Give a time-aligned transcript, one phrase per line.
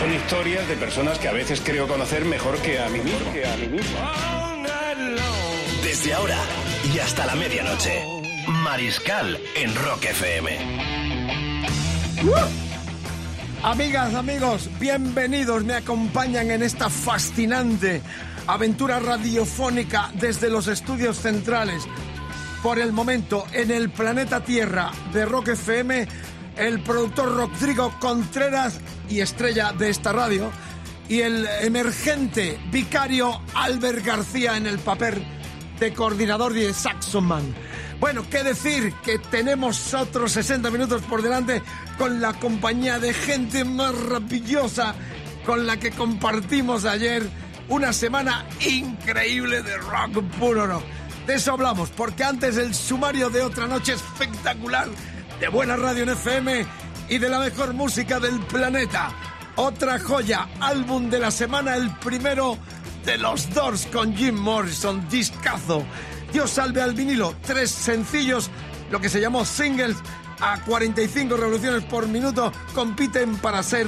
[0.00, 3.32] Son historias de personas que a veces creo conocer mejor que a mí mismo.
[3.34, 3.98] Que a mí mismo.
[5.82, 6.38] Desde ahora
[6.94, 8.02] y hasta la medianoche,
[8.64, 10.58] Mariscal en Rock FM.
[13.62, 15.64] Amigas, amigos, bienvenidos.
[15.64, 18.00] Me acompañan en esta fascinante
[18.46, 21.86] aventura radiofónica desde los estudios centrales.
[22.62, 26.08] Por el momento, en el planeta Tierra de Rock FM,
[26.60, 30.52] el productor Rodrigo Contreras y estrella de esta radio,
[31.08, 35.24] y el emergente vicario Albert García en el papel
[35.80, 37.54] de coordinador de Saxonman.
[37.98, 41.62] Bueno, qué decir que tenemos otros 60 minutos por delante
[41.98, 44.94] con la compañía de gente maravillosa
[45.44, 47.28] con la que compartimos ayer
[47.68, 50.84] una semana increíble de rock puro rock.
[51.26, 54.88] De eso hablamos, porque antes el sumario de otra noche espectacular
[55.40, 56.66] de buena radio en FM
[57.08, 59.10] y de la mejor música del planeta.
[59.56, 62.58] Otra joya, álbum de la semana, el primero
[63.06, 65.84] de los Doors con Jim Morrison, discazo.
[66.32, 68.50] Dios salve al vinilo, tres sencillos,
[68.90, 69.96] lo que se llamó singles,
[70.40, 73.86] a 45 revoluciones por minuto, compiten para ser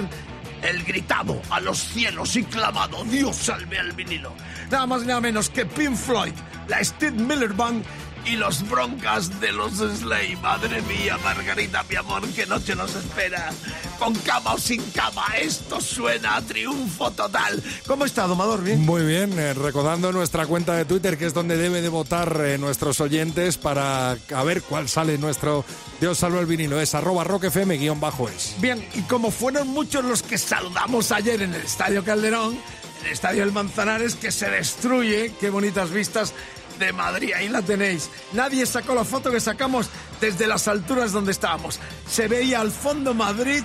[0.63, 4.33] el gritado a los cielos y clamado Dios salve al vinilo.
[4.71, 6.33] Nada más y nada menos que Pink Floyd,
[6.69, 7.85] la Steve Miller Band
[8.25, 10.37] y los broncas de los Slay.
[10.37, 13.51] Madre mía, Margarita, mi amor, qué noche nos espera.
[13.99, 17.63] Con cama o sin cama, esto suena a triunfo total.
[17.87, 18.63] ¿Cómo está, Domador?
[18.63, 18.81] ¿Bien?
[18.81, 22.59] Muy bien, eh, recordando nuestra cuenta de Twitter, que es donde debe de votar eh,
[22.59, 25.65] nuestros oyentes para a ver cuál sale nuestro
[26.01, 26.81] Dios salvo el vinilo.
[26.81, 28.55] Es arroba rockfm guion bajo es.
[28.61, 32.59] Bien, y como fueron muchos los que saludamos ayer en el Estadio Calderón,
[33.05, 36.35] el Estadio del Manzanares, que se destruye, qué bonitas vistas
[36.79, 38.11] de Madrid, ahí la tenéis.
[38.33, 39.89] Nadie sacó la foto que sacamos
[40.21, 41.79] desde las alturas donde estábamos.
[42.09, 43.63] Se veía al fondo Madrid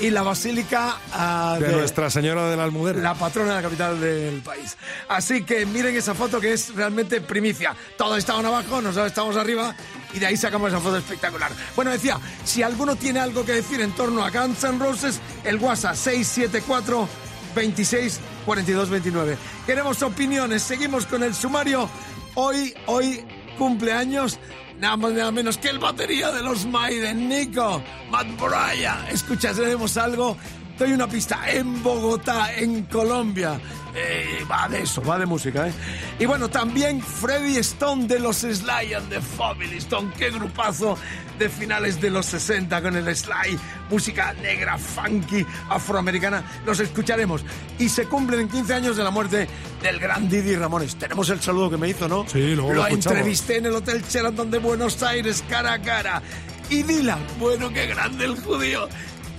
[0.00, 3.00] y la basílica ah, De Nuestra Señora de la Almudena.
[3.00, 4.76] la patrona de la capital del país.
[5.08, 7.74] Así que miren esa foto que es realmente primicia.
[7.96, 9.74] Todos estaban abajo, nosotros estamos arriba
[10.12, 11.52] y de ahí sacamos esa foto espectacular.
[11.76, 15.56] Bueno, decía, si alguno tiene algo que decir en torno a Guns N' Roses, el
[15.58, 17.08] WhatsApp 674
[17.54, 19.38] 26 42 29.
[19.66, 21.88] Queremos opiniones, seguimos con el sumario.
[22.34, 23.24] Hoy, hoy
[23.58, 24.38] cumpleaños
[24.80, 29.06] nada más nada menos que el batería de los Maiden, Nico, Matt Bryan.
[29.10, 30.36] Escucharemos algo.
[30.78, 33.60] Doy una pista en Bogotá, en Colombia.
[33.94, 35.72] Eh, va de eso, va de música, ¿eh?
[36.18, 40.10] Y bueno, también Freddy Stone de los Sly and the Family Stone.
[40.18, 40.98] Qué grupazo
[41.38, 43.56] de finales de los 60 con el Sly.
[43.88, 46.42] Música negra, funky, afroamericana.
[46.66, 47.44] Los escucharemos.
[47.78, 49.46] Y se cumplen 15 años de la muerte
[49.80, 50.96] del gran Didi Ramones.
[50.96, 52.26] Tenemos el saludo que me hizo, ¿no?
[52.28, 53.18] Sí, luego lo escuchamos.
[53.18, 56.20] entrevisté en el Hotel Sheraton de Buenos Aires, cara a cara.
[56.68, 58.88] Y Dylan, bueno, qué grande el judío.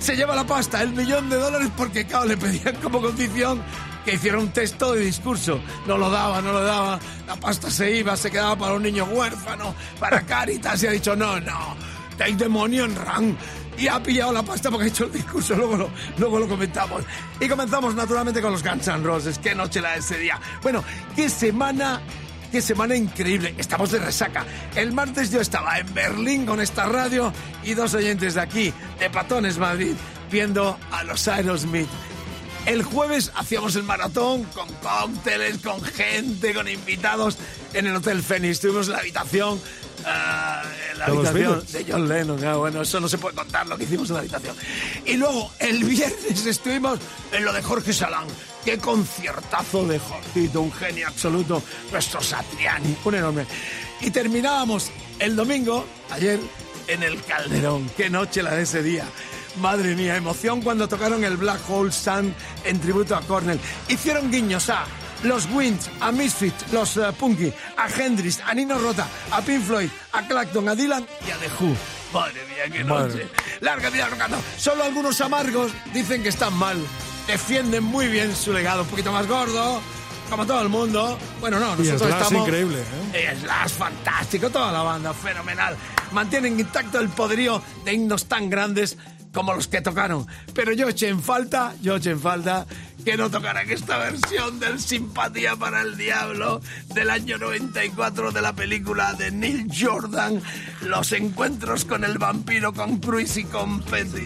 [0.06, 3.60] Se lleva la pasta, el millón de dólares, porque, claro, le pedían como condición
[4.06, 5.60] que hiciera un texto de discurso.
[5.88, 7.00] No lo daba, no lo daba.
[7.26, 11.16] La pasta se iba, se quedaba para un niño huérfano, para Caritas, y ha dicho,
[11.16, 11.76] no, no,
[12.24, 13.36] hay demonio en RAN.
[13.80, 15.90] Y ha pillado la pasta porque ha hecho el discurso, luego lo,
[16.20, 17.02] luego lo comentamos.
[17.40, 19.40] Y comenzamos naturalmente con los Guns N' Roses.
[19.40, 20.40] Qué noche la de ese día.
[20.62, 20.84] Bueno,
[21.16, 22.00] qué semana
[22.52, 23.54] Qué semana increíble.
[23.58, 24.46] Estamos de resaca.
[24.76, 27.34] El martes yo estaba en Berlín con esta radio
[27.64, 29.94] y dos oyentes de aquí, de Patones Madrid,
[30.32, 31.90] viendo a los Aerosmith.
[32.66, 37.38] El jueves hacíamos el maratón con cócteles, con gente, con invitados
[37.74, 38.60] en el Hotel Fénix.
[38.60, 39.62] Tuvimos la habitación,
[40.06, 40.64] ah,
[40.98, 42.44] la habitación de John Lennon.
[42.44, 44.56] Ah, bueno, eso no se puede contar lo que hicimos en la habitación.
[45.06, 47.00] Y luego el viernes estuvimos
[47.32, 48.26] en lo de Jorge Salán.
[48.66, 51.62] Qué conciertazo de Jorgito, un genio absoluto.
[51.92, 53.46] Nuestro Satriani, un enorme.
[54.02, 54.90] Y terminábamos
[55.20, 56.40] el domingo, ayer,
[56.88, 57.88] en el Calderón.
[57.96, 59.06] Qué noche la de ese día.
[59.62, 62.34] Madre mía, emoción cuando tocaron el Black Hole Sun
[62.64, 63.60] en tributo a Cornell.
[63.88, 64.84] Hicieron guiños a
[65.22, 69.90] los Winds, a Misfit, los eh, Punky, a Hendrix, a Nino Rota, a Pink Floyd,
[70.12, 71.76] a Clapton, a Dylan y a The Who.
[72.12, 73.14] Madre mía, qué Madre.
[73.14, 73.30] noche.
[73.62, 74.38] Larga vida rocando.
[74.58, 76.78] Solo algunos amargos dicen que están mal
[77.28, 79.82] defienden muy bien su legado, un poquito más gordo,
[80.30, 81.18] como todo el mundo.
[81.40, 82.48] Bueno, no, nosotros y Slash estamos.
[82.48, 83.30] increíble, ¿eh?
[83.32, 85.76] eh Slash fantástico, toda la banda, fenomenal.
[86.12, 88.98] Mantienen intacto el poderío de himnos tan grandes
[89.34, 90.26] como los que tocaron.
[90.54, 92.66] Pero yo eché en falta, yo eché en falta
[93.04, 96.62] que no tocaran esta versión del Simpatía para el Diablo
[96.94, 100.42] del año 94 de la película de Neil Jordan,
[100.82, 104.26] Los encuentros con el vampiro, con Cruise y con Petty.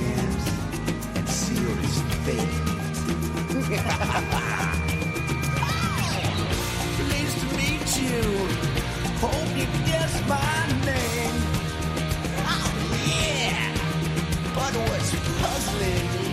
[6.97, 8.21] Pleased to meet you.
[9.19, 11.37] Hope you guess my name.
[12.45, 12.71] Oh
[13.07, 13.73] yeah,
[14.55, 16.25] but what's puzzling?
[16.25, 16.30] me?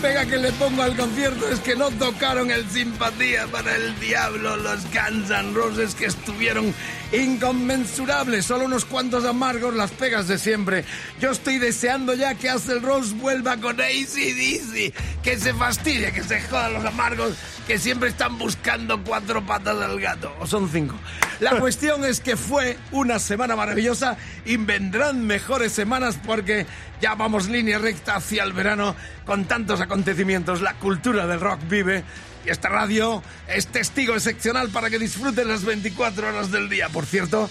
[0.00, 4.56] Pega que le pongo al concierto es que no tocaron el Simpatía para el Diablo
[4.56, 6.74] los Guns N' Roses que estuvieron
[7.12, 10.84] inconmensurables, solo unos cuantos amargos, las pegas de siempre.
[11.20, 16.40] Yo estoy deseando ya que Axel Rose vuelva con ACDC, que se fastidie, que se
[16.40, 17.34] jodan los amargos
[17.66, 20.96] que siempre están buscando cuatro patas al gato, o son cinco.
[21.40, 26.66] La cuestión es que fue una semana maravillosa y vendrán mejores semanas porque
[27.00, 28.94] ya vamos línea recta hacia el verano
[29.26, 30.60] con tantos acontecimientos.
[30.62, 32.04] La cultura del rock vive
[32.44, 36.88] y esta radio es testigo excepcional para que disfruten las 24 horas del día.
[36.88, 37.50] Por cierto,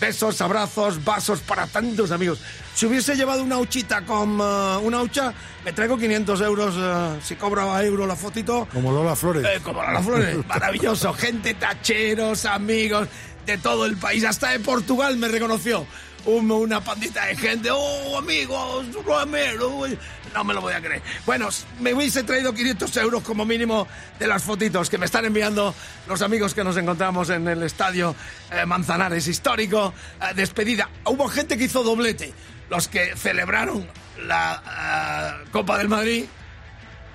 [0.00, 2.40] besos, abrazos, vasos para tantos amigos.
[2.74, 5.32] Si hubiese llevado una huchita con eh, una hucha,
[5.64, 8.68] me traigo 500 euros eh, si cobro a euro la fotito.
[8.72, 9.44] Como Lola Flores.
[9.44, 11.12] Eh, como Lola Flores, maravilloso.
[11.14, 13.08] Gente, tacheros, amigos
[13.46, 15.86] de todo el país, hasta de Portugal me reconoció.
[16.28, 19.86] Un- una pandita de gente, oh amigos, Romero,
[20.34, 21.00] no me lo voy a creer.
[21.24, 21.48] Bueno,
[21.80, 25.74] me hubiese traído 500 euros como mínimo de las fotitos que me están enviando
[26.06, 28.14] los amigos que nos encontramos en el estadio
[28.50, 29.94] eh, Manzanares histórico.
[30.20, 30.90] eh, despedida.
[31.06, 32.34] Hubo gente que hizo doblete,
[32.68, 33.86] los que celebraron
[34.26, 36.26] la eh, Copa del Madrid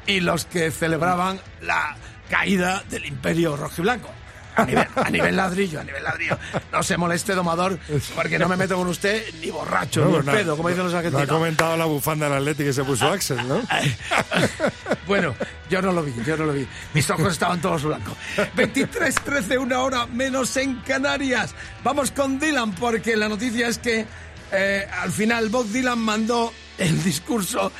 [0.07, 1.95] y los que celebraban la
[2.31, 4.09] caída del imperio rojiblanco.
[4.55, 6.37] A nivel, a nivel ladrillo, a nivel ladrillo.
[6.71, 7.79] No se moleste, domador,
[8.15, 10.91] porque no me meto con usted ni borracho, No, ni pues pedo, como dicen los
[10.93, 11.27] No ha argentinos.
[11.29, 13.61] comentado la bufanda del Atlético que se puso Axel, ¿no?
[15.07, 15.35] Bueno,
[15.69, 16.67] yo no lo vi, yo no lo vi.
[16.93, 18.13] Mis ojos estaban todos blancos.
[18.55, 21.53] 23, 13, una hora menos en Canarias.
[21.83, 24.05] Vamos con Dylan, porque la noticia es que
[24.51, 27.71] eh, al final Bob Dylan mandó el discurso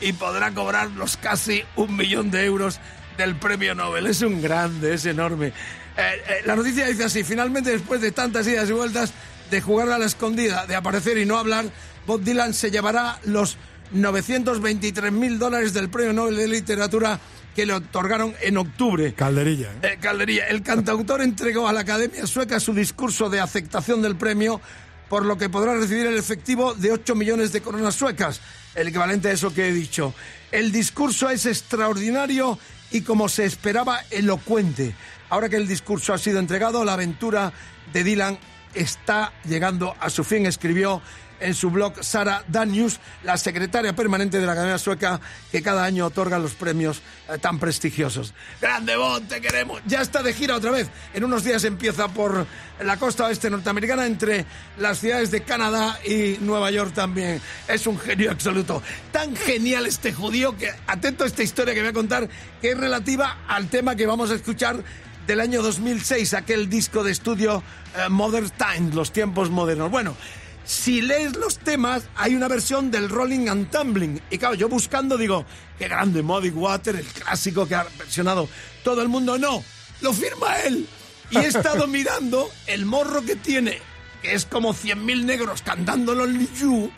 [0.00, 2.80] y podrá cobrar los casi un millón de euros
[3.16, 4.06] del premio Nobel.
[4.06, 5.52] Es un grande, es enorme.
[5.96, 9.12] Eh, eh, la noticia dice así, finalmente después de tantas idas y vueltas
[9.50, 11.66] de jugar a la escondida, de aparecer y no hablar,
[12.06, 13.58] Bob Dylan se llevará los
[13.92, 17.20] 923 mil dólares del premio Nobel de Literatura
[17.54, 19.12] que le otorgaron en octubre.
[19.12, 19.72] Calderilla.
[19.82, 19.92] ¿eh?
[19.92, 24.60] Eh, Caldería, el cantautor entregó a la Academia Sueca su discurso de aceptación del premio,
[25.08, 28.40] por lo que podrá recibir el efectivo de 8 millones de coronas suecas,
[28.74, 30.14] el equivalente a eso que he dicho.
[30.50, 32.58] El discurso es extraordinario
[32.90, 34.94] y, como se esperaba, elocuente.
[35.32, 37.54] Ahora que el discurso ha sido entregado, la aventura
[37.90, 38.38] de Dylan
[38.74, 41.00] está llegando a su fin, escribió
[41.40, 46.04] en su blog Sara Danius, la secretaria permanente de la Academia Sueca, que cada año
[46.04, 48.34] otorga los premios eh, tan prestigiosos.
[48.60, 49.80] Grande Bob, te queremos.
[49.86, 50.90] Ya está de gira otra vez.
[51.14, 52.46] En unos días empieza por
[52.84, 54.44] la costa oeste norteamericana, entre
[54.76, 57.40] las ciudades de Canadá y Nueva York también.
[57.68, 58.82] Es un genio absoluto.
[59.10, 62.28] Tan genial este judío que, atento a esta historia que voy a contar,
[62.60, 64.84] que es relativa al tema que vamos a escuchar
[65.26, 67.62] del año 2006, aquel disco de estudio
[67.96, 69.90] eh, Modern Times, los tiempos modernos.
[69.90, 70.16] Bueno,
[70.64, 74.20] si lees los temas, hay una versión del Rolling and Tumbling.
[74.30, 75.44] Y claro, yo buscando digo,
[75.78, 78.48] qué grande, Muddy Water, el clásico que ha versionado
[78.84, 79.38] todo el mundo.
[79.38, 79.62] No,
[80.00, 80.86] lo firma él.
[81.30, 83.78] Y he estado mirando el morro que tiene,
[84.22, 86.90] que es como 100.000 negros cantando Lonely You.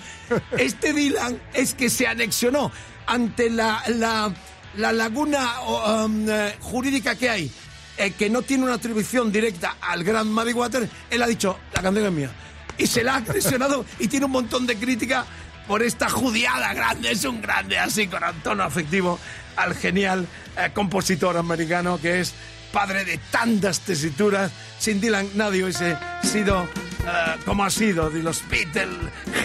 [0.58, 2.70] Este Dylan es que se anexionó
[3.06, 4.32] ante la, la,
[4.76, 7.50] la laguna um, eh, jurídica que hay,
[7.98, 10.88] eh, que no tiene una atribución directa al gran Muddy Water.
[11.10, 12.30] Él ha dicho, la canción es mía
[12.76, 15.24] y se la ha presionado y tiene un montón de crítica
[15.66, 19.18] por esta judiada grande, es un grande, así con tono afectivo,
[19.56, 20.26] al genial
[20.58, 22.34] eh, compositor americano que es
[22.72, 24.50] padre de tantas tesituras.
[24.78, 26.68] Sin Dylan nadie hubiese sido
[27.06, 28.88] eh, como ha sido, de los Beatles,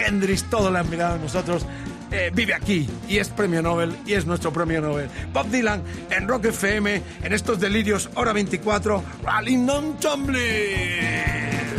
[0.04, 1.64] Hendrix, todo lo han mirado a nosotros.
[2.12, 5.08] Eh, vive aquí y es premio Nobel y es nuestro premio Nobel.
[5.32, 11.69] Bob Dylan en Rock FM, en estos delirios, hora 24, Rolling on Tumbling.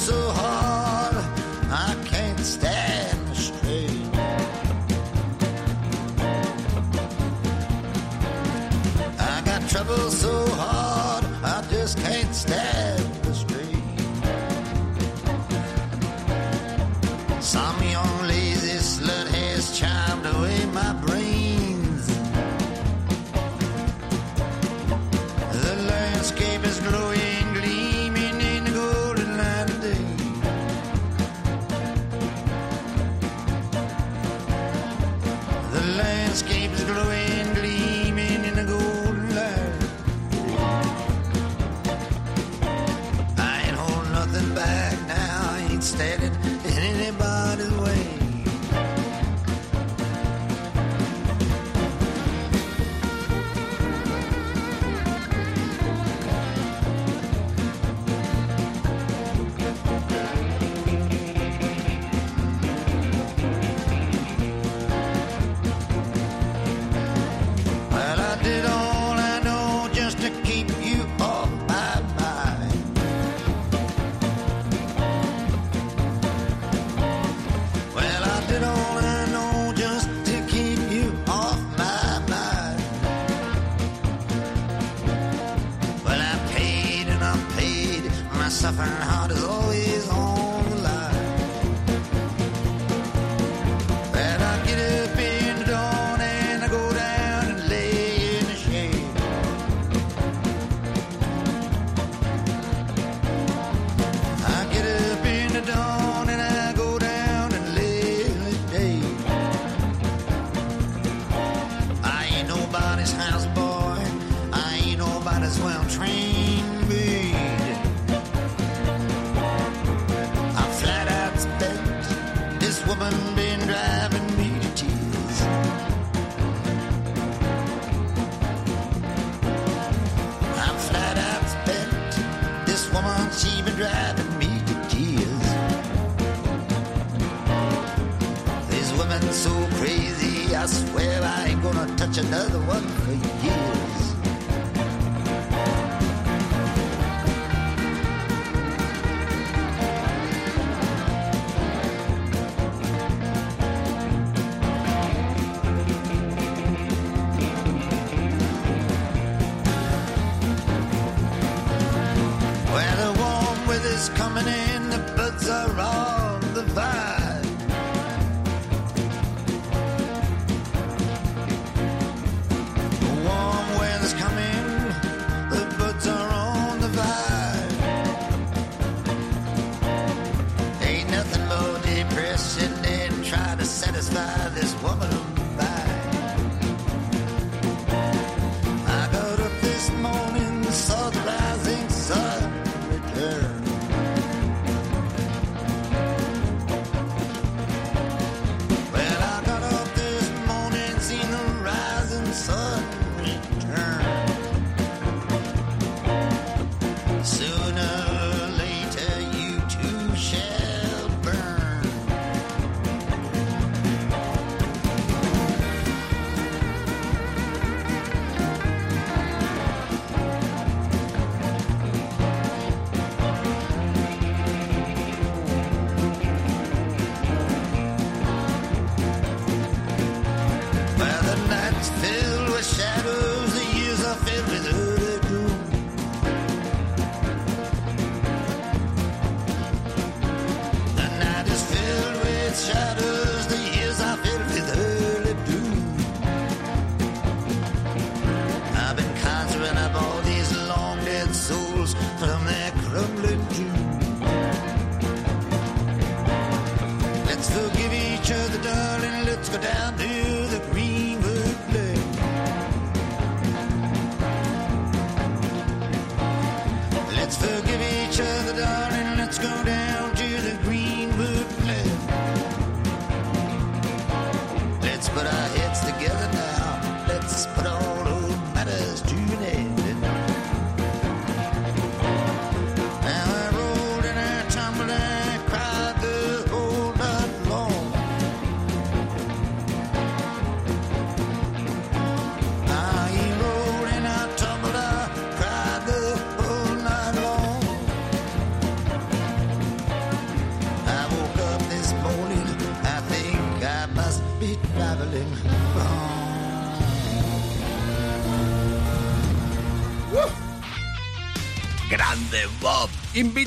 [0.00, 1.14] So hard,
[1.70, 4.08] I can't stand straight.
[9.18, 13.76] I got trouble so hard, I just can't stand the straight.
[17.42, 22.06] Some young lazy slut has charmed away my brains.
[25.64, 26.64] The landscape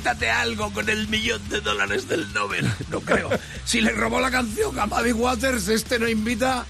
[0.03, 2.69] invítate a algo con el millón de dólares del Nobel.
[2.89, 3.29] No creo.
[3.63, 6.65] Si le robó la canción a Buddy Waters, este no invita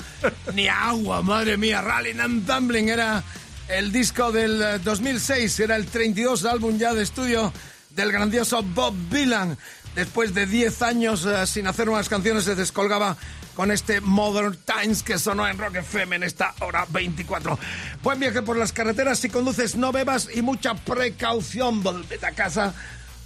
[0.53, 1.23] ni a agua.
[1.23, 3.23] Madre mía, Rallying and Tumbling era
[3.69, 7.51] el disco del eh, 2006, era el 32 álbum ya de estudio
[7.89, 9.57] del grandioso Bob Dylan.
[9.95, 13.17] Después de 10 años eh, sin hacer unas canciones, se descolgaba
[13.55, 17.57] con este Modern Times que sonó en Rock FM en esta hora 24.
[18.03, 19.17] Buen viaje por las carreteras.
[19.17, 21.81] Si conduces, no bebas y mucha precaución.
[21.81, 22.75] Volvete a casa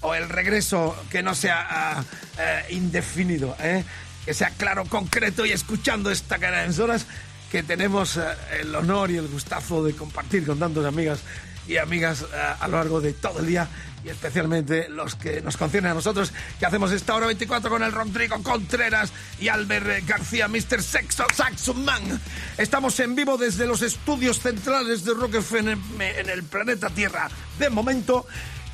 [0.08, 2.04] o el regreso que no sea ah,
[2.40, 3.84] eh, indefinido, ¿eh?
[4.26, 6.38] que sea claro, concreto y escuchando esta
[6.82, 7.06] horas
[7.52, 8.22] que tenemos eh,
[8.62, 11.20] el honor y el gustazo de compartir con tantas amigas
[11.68, 12.26] y amigas eh,
[12.60, 13.68] a lo largo de todo el día
[14.06, 17.92] y especialmente los que nos conciernen a nosotros que hacemos esta hora 24 con el
[17.92, 20.82] Rodrigo Contreras y Albert García, Mr.
[20.82, 22.22] Sexo Saxon Man.
[22.58, 27.70] Estamos en vivo desde los estudios centrales de Rock FM en el planeta Tierra de
[27.70, 28.26] momento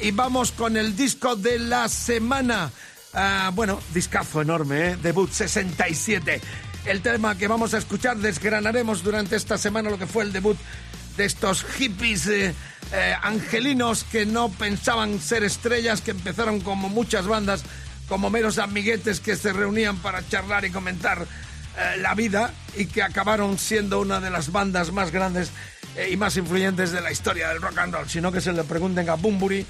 [0.03, 2.69] y vamos con el disco de la semana.
[3.13, 4.97] Ah, bueno, discazo enorme, ¿eh?
[5.01, 6.41] debut 67.
[6.85, 10.57] El tema que vamos a escuchar desgranaremos durante esta semana lo que fue el debut
[11.15, 12.53] de estos hippies eh,
[12.91, 17.63] eh, angelinos que no pensaban ser estrellas, que empezaron como muchas bandas,
[18.09, 23.03] como meros amiguetes que se reunían para charlar y comentar eh, la vida y que
[23.03, 25.51] acabaron siendo una de las bandas más grandes
[26.11, 29.07] y más influyentes de la historia del rock and roll, sino que se le pregunten
[29.09, 29.63] a Bumburi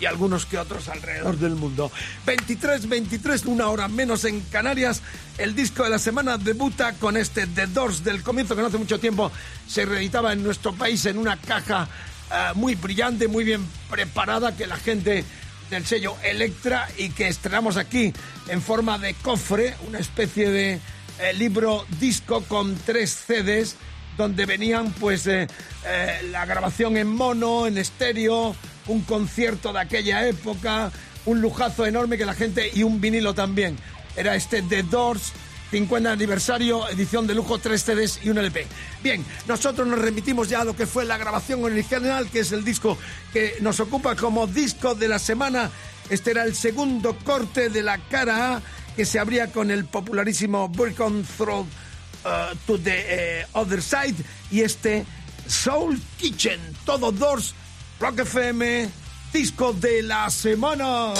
[0.00, 1.92] y algunos que otros alrededor del mundo.
[2.26, 5.02] 23, 23, una hora menos en Canarias.
[5.38, 8.78] El disco de la semana debuta con este The Doors del comienzo que no hace
[8.78, 9.30] mucho tiempo
[9.68, 11.88] se reeditaba en nuestro país en una caja
[12.32, 15.24] eh, muy brillante, muy bien preparada que la gente
[15.68, 18.12] del sello Electra y que estrenamos aquí
[18.48, 20.80] en forma de cofre, una especie de
[21.20, 23.76] eh, libro disco con tres CDs
[24.16, 25.46] donde venían pues eh,
[26.30, 28.54] la grabación en mono, en estéreo,
[28.90, 30.90] un concierto de aquella época,
[31.26, 33.76] un lujazo enorme que la gente y un vinilo también.
[34.16, 35.32] Era este The Doors
[35.70, 38.66] 50 aniversario, edición de lujo, tres CDs y un LP.
[39.02, 42.64] Bien, nosotros nos remitimos ya a lo que fue la grabación original, que es el
[42.64, 42.98] disco
[43.32, 45.70] que nos ocupa como disco de la semana.
[46.08, 48.62] Este era el segundo corte de la cara A,
[48.96, 51.66] que se abría con el popularísimo Burcon Through
[52.24, 53.04] uh, to the
[53.40, 54.16] eh, Other Side
[54.50, 55.04] y este
[55.46, 57.54] Soul Kitchen, todo Doors,
[58.00, 58.88] Rock FM,
[59.30, 61.12] disco de la semana.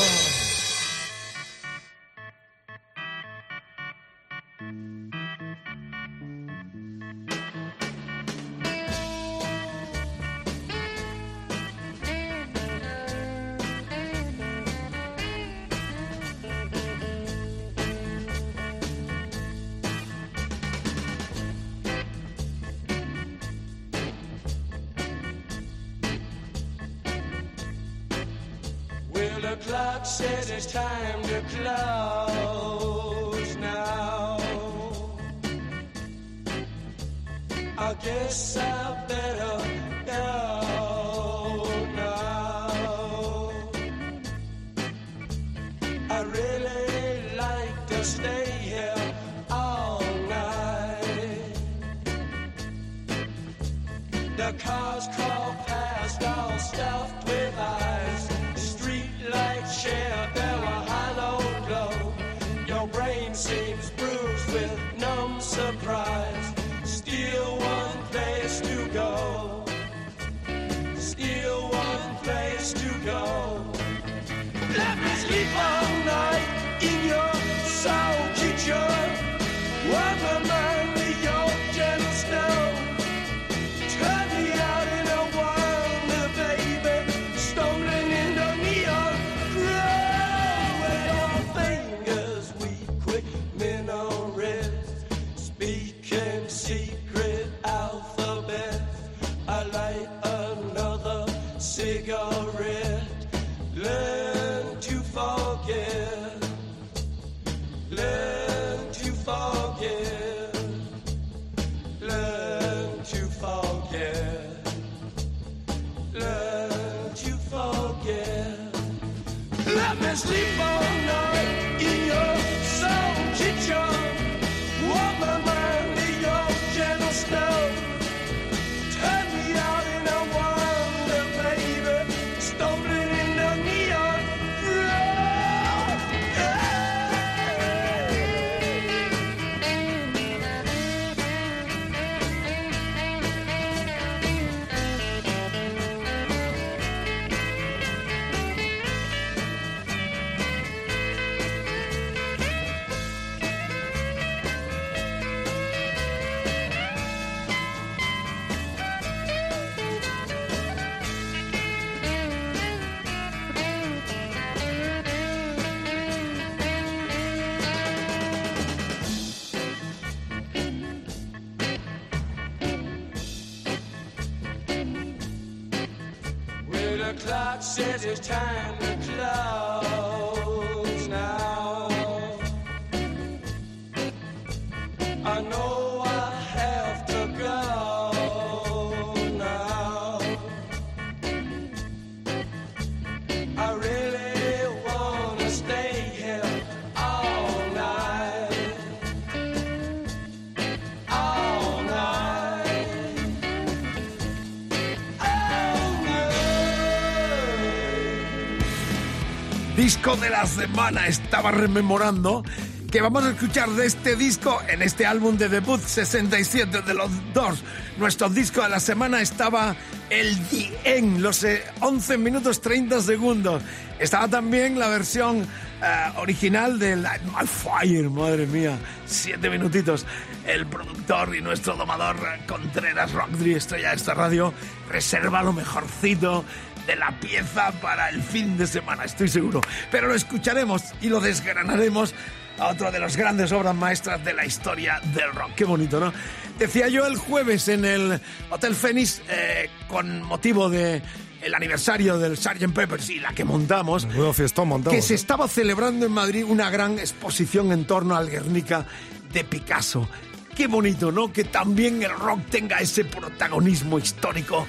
[210.00, 212.42] Disco de la semana, estaba rememorando
[212.90, 217.10] que vamos a escuchar de este disco en este álbum de debut 67 de los
[217.34, 217.62] Doors.
[217.98, 219.76] Nuestro disco de la semana estaba
[220.08, 223.62] el The End, los eh, 11 minutos 30 segundos.
[223.98, 230.06] Estaba también la versión eh, original de Light My Fire, madre mía, 7 minutitos.
[230.46, 234.54] El productor y nuestro domador eh, Contreras Rockdry, estrella de esta radio,
[234.88, 236.42] reserva lo mejorcito
[236.90, 239.60] de la pieza para el fin de semana, estoy seguro.
[239.92, 242.12] Pero lo escucharemos y lo desgranaremos
[242.58, 245.52] a otro de las grandes obras maestras de la historia del rock.
[245.54, 246.12] Qué bonito, ¿no?
[246.58, 251.00] Decía yo el jueves en el Hotel Fénix, eh, con motivo de
[251.40, 252.72] el aniversario del Sgt.
[252.74, 254.92] Peppers y la que montamos, montamos.
[254.92, 258.84] que se estaba celebrando en Madrid una gran exposición en torno al Guernica
[259.32, 260.08] de Picasso.
[260.56, 261.32] Qué bonito, ¿no?
[261.32, 264.66] Que también el rock tenga ese protagonismo histórico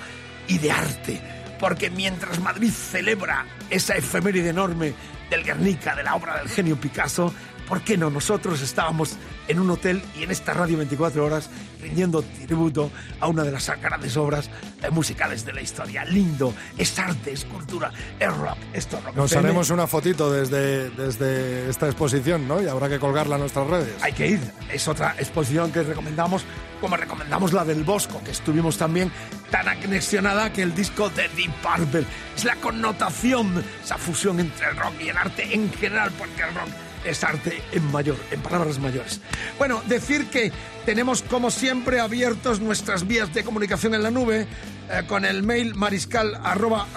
[0.48, 1.41] y de arte.
[1.62, 4.94] Porque mientras Madrid celebra esa efeméride enorme
[5.30, 7.34] del Guernica, de la obra del genio Picasso,
[7.72, 8.10] ¿por qué no?
[8.10, 9.16] Nosotros estábamos
[9.48, 11.50] en un hotel y en esta radio 24 horas
[11.82, 14.50] rindiendo tributo a una de las grandes obras
[14.84, 16.04] eh, musicales de la historia.
[16.04, 19.16] Lindo, es arte, es cultura, es rock, esto es rock.
[19.16, 22.62] Nos haremos una fotito desde, desde esta exposición, ¿no?
[22.62, 23.94] Y habrá que colgarla en nuestras redes.
[24.02, 24.42] Hay que ir.
[24.70, 26.44] Es otra exposición que recomendamos,
[26.82, 29.10] como recomendamos la del Bosco, que estuvimos también
[29.50, 32.04] tan anexionada que el disco de Deep Purple.
[32.36, 36.54] Es la connotación, esa fusión entre el rock y el arte en general, porque el
[36.54, 39.22] rock es arte en mayor, en palabras mayores.
[39.58, 40.52] Bueno, decir que
[40.86, 44.48] tenemos como siempre abiertos nuestras vías de comunicación en la nube
[44.90, 46.88] eh, con el mail mariscal arroba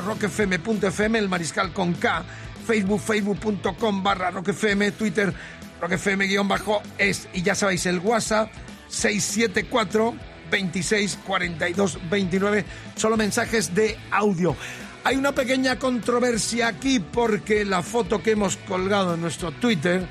[1.15, 2.25] el mariscal con K,
[2.67, 5.33] Facebook, facebook.com barra rockfm, Twitter
[5.81, 8.51] rockfm guion bajo es, y ya sabéis, el WhatsApp
[8.89, 10.15] 674
[10.51, 12.65] 26 42 29,
[12.97, 14.57] solo mensajes de audio.
[15.05, 20.07] Hay una pequeña controversia aquí porque la foto que hemos colgado en nuestro Twitter,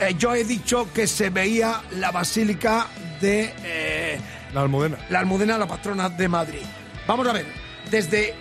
[0.00, 2.88] eh, yo he dicho que se veía la basílica
[3.20, 4.20] de eh,
[4.52, 4.98] La almudena.
[5.08, 6.62] la Almudena, la patrona de Madrid.
[7.06, 7.46] Vamos a ver,
[7.90, 8.34] desde.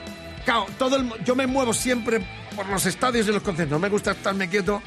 [0.46, 3.80] Claro, todo el, yo me muevo siempre por los estadios y los conciertos.
[3.80, 4.82] Me gusta estarme quieto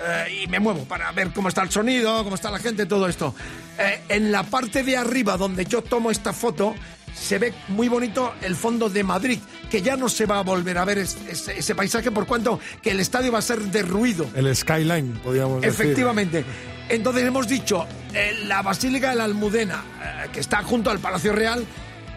[0.00, 3.08] eh, y me muevo para ver cómo está el sonido, cómo está la gente, todo
[3.08, 3.34] esto.
[3.78, 6.74] Eh, en la parte de arriba donde yo tomo esta foto,
[7.14, 9.38] se ve muy bonito el fondo de Madrid,
[9.70, 12.58] que ya no se va a volver a ver es- es- ese paisaje por cuanto
[12.82, 14.26] que el estadio va a ser derruido.
[14.34, 15.68] El skyline, podríamos decir.
[15.86, 16.44] Efectivamente.
[16.88, 21.32] Entonces hemos dicho, eh, la Basílica de la Almudena, eh, que está junto al Palacio
[21.32, 21.64] Real,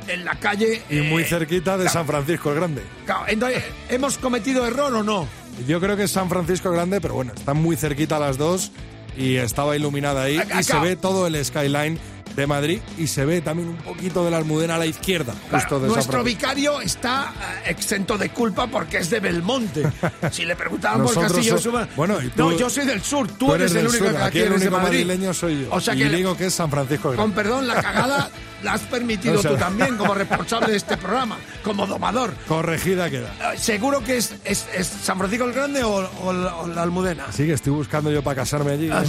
[0.07, 0.81] en la calle...
[0.89, 2.81] Y muy eh, cerquita de claro, San Francisco el Grande.
[3.05, 5.27] claro, entonces, ¿hemos cometido error o no?
[5.67, 8.71] Yo creo que es San Francisco el Grande, pero bueno, están muy cerquita las dos
[9.17, 10.37] y estaba iluminada ahí.
[10.37, 11.99] Acá- Y se ve todo el skyline
[12.35, 15.59] de Madrid y se ve también un poquito de la almudena a la izquierda, Claro,
[15.63, 17.33] justo de nuestro vicario está
[17.65, 19.83] eh, exento de culpa porque es de Belmonte.
[20.31, 23.27] Si le preguntaban por Castillo so- Suba- Bueno, y tú- No, yo soy del sur,
[23.27, 25.05] tú, Tú eres, eres el único sur, que aquí aquí el eres de único Madrid.
[25.05, 25.67] madrileño soy yo.
[25.71, 28.29] O sea y que le- digo que es San Francisco Con perdón, la cagada
[28.63, 32.33] la has permitido O sea- tú también como responsable de este programa, como domador.
[32.47, 33.33] Corregida queda.
[33.53, 36.83] Eh, ¿Seguro que es, es- es San Francisco el Grande o, o la- o la
[36.83, 37.25] Almudena?
[37.29, 38.89] Así que estoy buscando yo para casarme allí.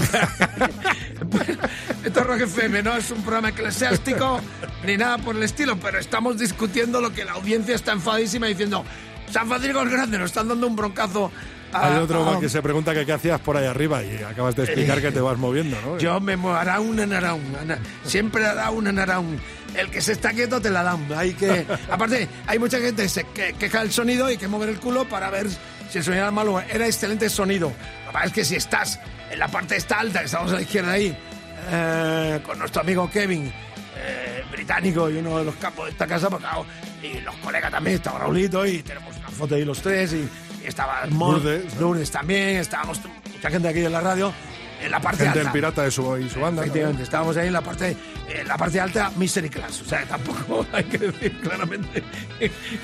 [2.04, 4.40] Esto es Rock FM, no es un programa eclesiástico
[4.84, 8.84] ni nada por el estilo, pero estamos discutiendo lo que la audiencia está enfadísima diciendo
[9.30, 11.30] San Francisco el Grande, nos están dando un broncazo.
[11.72, 14.64] Hay otro a- que se pregunta que qué hacías por ahí arriba y acabas de
[14.64, 15.98] explicar que te vas moviendo, ¿no?
[15.98, 19.38] Yo me muevo, hará una naraún, ana- siempre hará una naraún.
[19.74, 21.06] El que se está quieto te la dan.
[21.16, 23.24] Hay que, aparte, hay mucha gente que se
[23.58, 25.46] queja del sonido y que mover el culo para ver
[25.90, 26.60] si el sonido era malo.
[26.60, 27.72] Era excelente sonido.
[28.12, 30.92] Pasa es que si estás en la parte esta alta, que estamos a la izquierda
[30.92, 31.16] ahí,
[31.70, 33.46] eh, con nuestro amigo Kevin,
[33.96, 36.66] eh, británico y uno de los capos de esta casa, pues, claro,
[37.02, 40.28] y los colegas también, estaba Raulito y tenemos una foto ahí los tres y
[40.64, 43.00] estaba Lourdes, también, estábamos
[43.34, 44.32] mucha gente aquí en la radio,
[44.82, 45.42] en la parte Gente alta.
[45.44, 46.62] del pirata de su, y su banda.
[46.62, 47.96] Efectivamente, estábamos ahí en la parte,
[48.28, 49.12] en la parte alta,
[49.50, 49.82] Class.
[49.82, 52.02] O sea, tampoco hay que decir claramente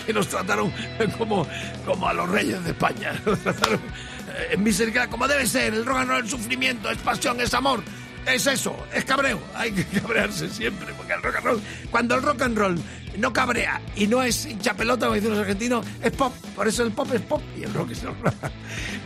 [0.06, 0.72] que nos trataron
[1.16, 1.46] como,
[1.84, 3.12] como a los reyes de España.
[3.26, 3.80] Nos trataron
[4.28, 4.62] eh, en
[4.92, 5.74] Class como debe ser.
[5.74, 7.82] El rock and roll es sufrimiento, es pasión, es amor.
[8.26, 9.40] Es eso, es cabreo.
[9.54, 12.78] Hay que cabrearse siempre, porque el rock and roll, cuando el rock and roll
[13.18, 16.32] no cabrea y no es hincha pelota, como dicen los argentinos, es pop.
[16.54, 18.16] Por eso el pop es pop y el rock es rock.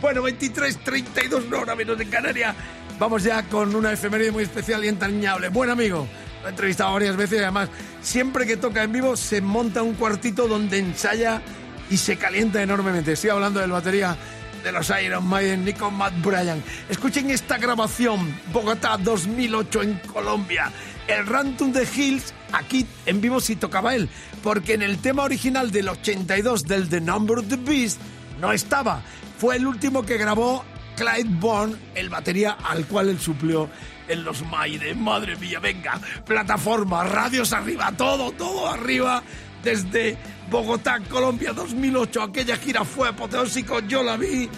[0.01, 2.53] Bueno, 23, 32, una hora menos en Canarias.
[2.99, 5.47] Vamos ya con una efeméride muy especial y entrañable.
[5.47, 6.07] Buen amigo,
[6.41, 7.69] lo he entrevistado varias veces y además,
[8.01, 11.41] siempre que toca en vivo, se monta un cuartito donde ensaya
[11.89, 13.13] y se calienta enormemente.
[13.13, 14.17] Estoy hablando del batería
[14.63, 16.63] de los Iron Maiden, Nico Matt Bryan.
[16.89, 20.71] Escuchen esta grabación, Bogotá 2008 en Colombia.
[21.07, 24.09] El Rantum de Hills, aquí en vivo sí tocaba él,
[24.41, 27.99] porque en el tema original del 82 del The Number of the Beast
[28.39, 29.01] no estaba.
[29.37, 30.63] Fue el último que grabó
[30.95, 33.69] Clyde Bourne, el batería al cual él suplió
[34.07, 35.03] en los Maiden.
[35.03, 39.23] Madre mía, venga, plataforma, radios arriba, todo, todo arriba,
[39.63, 40.17] desde
[40.49, 42.21] Bogotá, Colombia 2008.
[42.21, 44.49] Aquella gira fue apoteósico, yo la vi.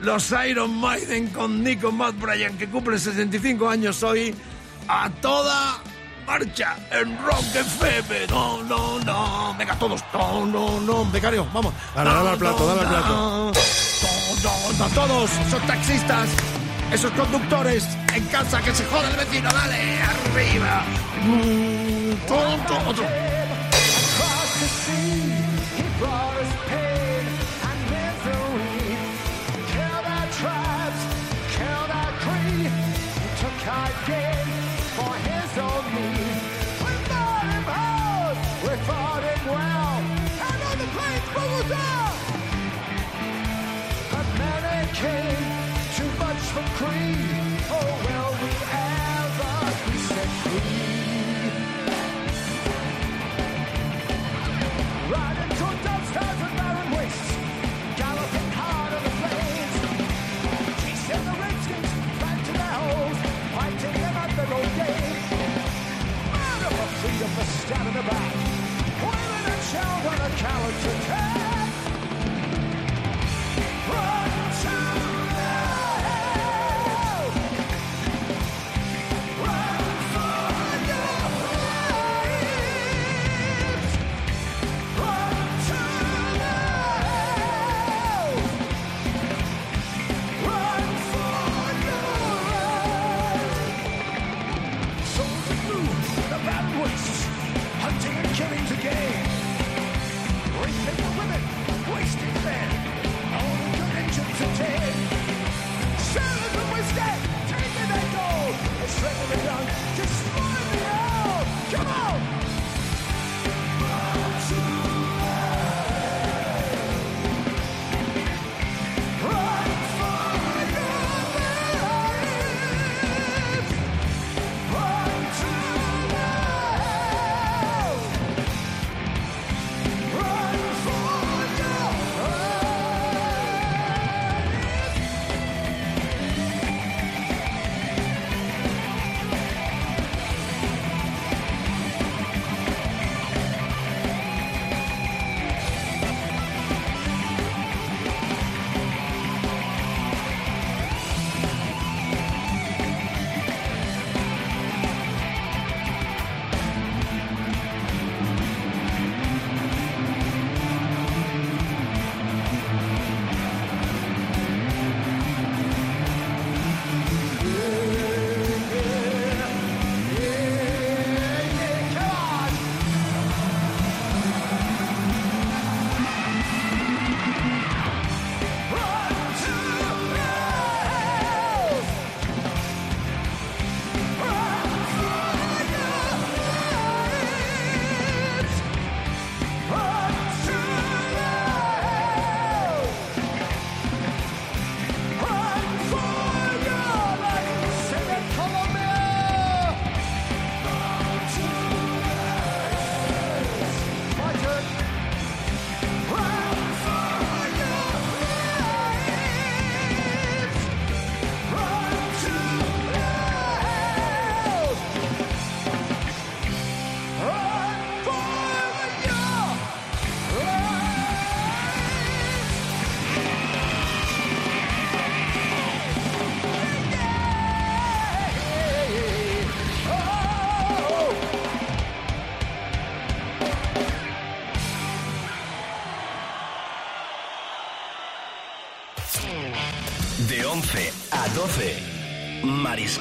[0.00, 4.34] Los Iron Maiden con Nico Matt Bryan, que cumple 65 años hoy,
[4.88, 5.78] a toda
[6.26, 8.26] marcha en Rock FM.
[8.28, 9.54] No, no, no.
[9.58, 10.02] Venga, todos.
[10.12, 11.04] No, no, no.
[11.10, 11.72] Becario, vamos.
[11.94, 13.52] Dale, dale al plato, dale al plato.
[14.94, 16.28] Todos, esos taxistas,
[16.92, 19.50] esos conductores en casa que se joda el vecino.
[19.50, 20.84] Dale, arriba.
[21.24, 21.92] Mm,
[46.52, 47.16] for cream.
[47.72, 49.54] Oh, well, we ever
[49.88, 50.76] be set free.
[55.08, 57.32] Riding through dumpsters and barren wastes,
[57.96, 59.74] galloping hard on the plains.
[60.82, 63.18] Chasing the redskins back to their holes,
[63.56, 65.20] fighting them at their own game.
[66.36, 68.32] Murder for freedom for stabbing the back,
[69.00, 71.51] wailing and shout on a coward to tell.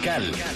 [0.02, 0.51] Fiscal.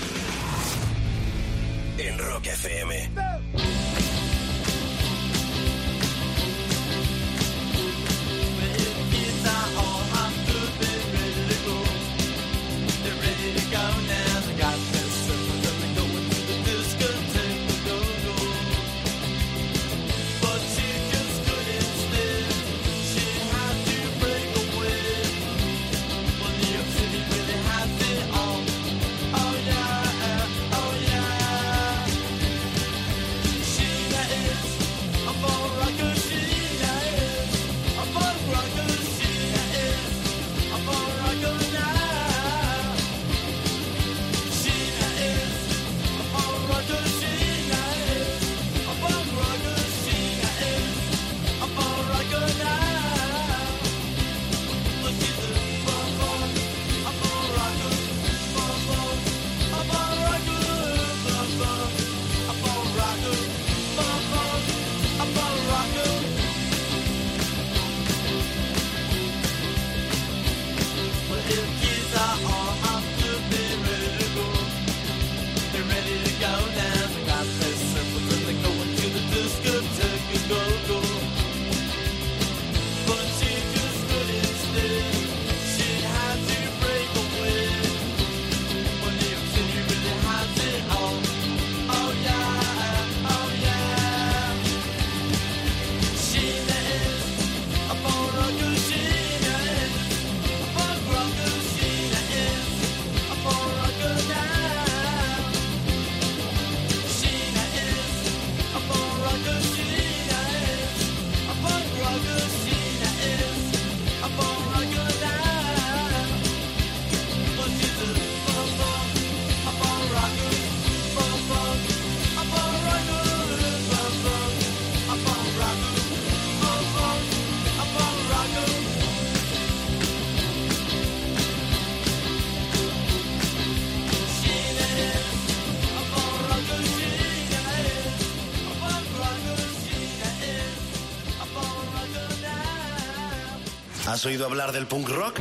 [144.26, 145.40] ¿Has oído hablar del punk rock?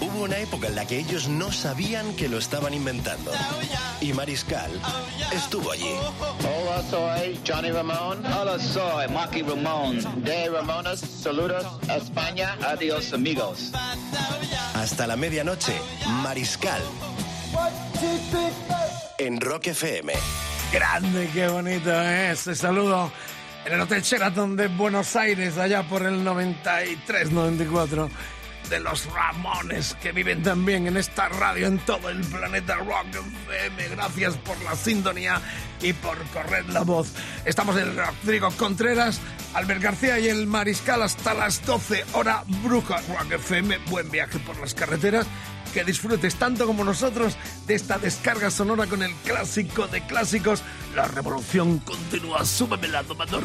[0.00, 3.30] Hubo una época en la que ellos no sabían que lo estaban inventando.
[4.00, 4.70] Y Mariscal
[5.34, 5.92] estuvo allí.
[6.38, 8.24] Hola, soy Johnny Ramón.
[8.24, 9.98] Hola, soy Maki Ramón.
[10.24, 12.56] De Ramones, saludos, España.
[12.66, 13.70] Adiós, amigos.
[14.72, 15.74] Hasta la medianoche,
[16.22, 16.80] Mariscal.
[19.18, 20.14] En Rock FM.
[20.72, 22.30] Grande, qué bonito ¿eh?
[22.30, 23.12] ese saludo
[23.64, 28.08] en el Hotel Sheraton de Buenos Aires, allá por el 93-94,
[28.68, 33.06] de los Ramones que viven también en esta radio en todo el planeta Rock
[33.48, 33.88] FM.
[33.96, 35.40] Gracias por la sintonía
[35.82, 37.12] y por correr la voz.
[37.44, 39.20] Estamos en Rodrigo Contreras,
[39.54, 43.78] Albert García y el Mariscal hasta las 12 hora Bruja Rock FM.
[43.88, 45.26] Buen viaje por las carreteras
[45.72, 50.62] que disfrutes tanto como nosotros de esta descarga sonora con el clásico de clásicos.
[50.94, 52.44] La revolución continúa.
[52.44, 53.42] Súbemela, tomador.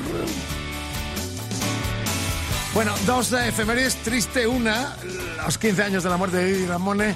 [2.73, 4.97] Bueno, dos efemérides, triste una,
[5.45, 7.15] los 15 años de la muerte de Didi Ramone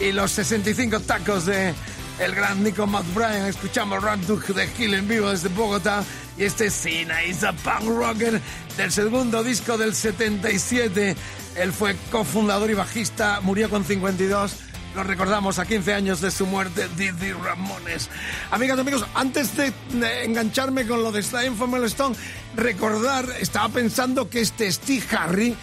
[0.00, 1.72] y los 65 tacos de
[2.18, 3.46] el gran Nico McBrien.
[3.46, 6.02] Escuchamos Duke de Hill en vivo desde Bogotá
[6.36, 8.40] y este Sina is a punk rocker
[8.76, 11.16] del segundo disco del 77.
[11.58, 14.56] Él fue cofundador y bajista, murió con 52.
[14.94, 18.08] Lo recordamos a 15 años de su muerte, Didi Ramones.
[18.50, 19.72] Amigas y amigos, antes de
[20.24, 22.16] engancharme con lo de Slime from Stone,
[22.54, 25.56] recordar, estaba pensando que este Steve Harry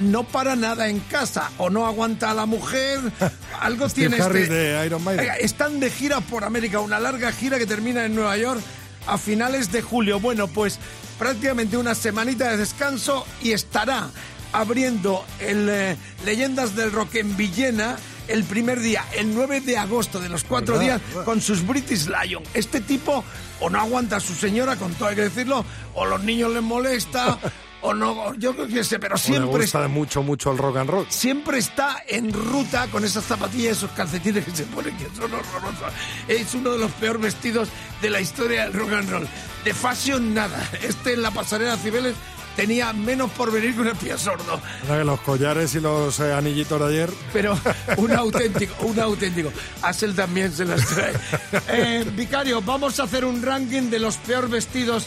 [0.00, 3.00] no para nada en casa, o no aguanta a la mujer,
[3.60, 4.46] algo tiene este...
[4.46, 5.20] de Iron Maiden.
[5.20, 8.60] Oiga, Están de gira por América, una larga gira que termina en Nueva York
[9.06, 10.20] a finales de julio.
[10.20, 10.78] Bueno, pues
[11.18, 14.10] prácticamente una semanita de descanso y estará
[14.52, 17.96] abriendo el eh, Leyendas del Rock en Villena
[18.28, 21.00] el primer día, el 9 de agosto de los cuatro ¿Verdad?
[21.12, 22.42] días, con sus British Lion.
[22.54, 23.22] Este tipo
[23.60, 26.62] o no aguanta a su señora, con todo hay que decirlo, o los niños les
[26.62, 27.38] molesta,
[27.82, 30.90] o no, yo creo que sé, pero Me siempre gusta mucho, mucho el rock and
[30.90, 31.06] roll.
[31.08, 35.92] siempre está en ruta con esas zapatillas, esos calcetines que se ponen, que son horrorosos.
[36.26, 37.68] Es uno de los peores vestidos
[38.02, 39.28] de la historia del rock and roll.
[39.64, 40.58] De fashion, nada.
[40.82, 42.14] Este en la pasarela Cibeles
[42.56, 44.60] tenía menos por venir que un espía sordo.
[45.04, 47.10] Los collares y los eh, anillitos de ayer.
[47.32, 47.58] Pero
[47.98, 49.52] un auténtico, un auténtico.
[49.82, 51.12] Asel también se las trae.
[51.68, 55.06] Eh, Vicario, vamos a hacer un ranking de los peores vestidos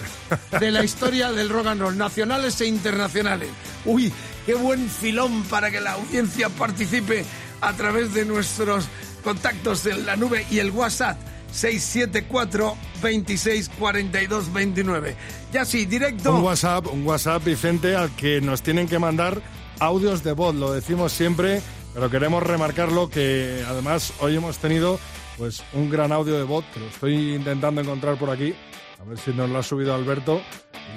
[0.59, 3.49] de la historia del rock and roll, nacionales e internacionales.
[3.85, 4.11] Uy,
[4.45, 7.25] qué buen filón para que la audiencia participe
[7.61, 8.85] a través de nuestros
[9.23, 11.17] contactos en la nube y el WhatsApp.
[11.51, 15.15] 674 26 42 29.
[15.51, 16.35] Ya sí, directo.
[16.35, 19.41] Un WhatsApp, un WhatsApp, Vicente, al que nos tienen que mandar
[19.79, 20.55] audios de voz.
[20.55, 21.61] Lo decimos siempre,
[21.93, 24.99] pero queremos remarcarlo que además hoy hemos tenido
[25.37, 28.53] pues un gran audio de voz que lo estoy intentando encontrar por aquí.
[29.01, 30.41] A ver si nos lo ha subido Alberto.